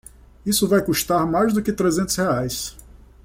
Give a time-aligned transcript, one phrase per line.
[0.43, 2.75] Isso vai custar mais do que trezentos reais.